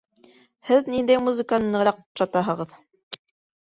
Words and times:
Һеҙ 0.69 0.89
ниндәй 0.95 1.21
музыканы 1.27 1.71
нығыраҡ 1.77 2.03
оҡшатаһығыҙ? 2.05 2.79